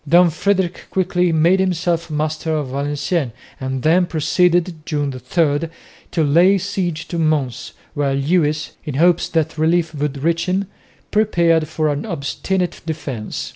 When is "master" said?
2.09-2.55